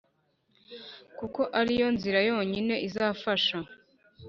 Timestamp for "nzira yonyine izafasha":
1.95-3.57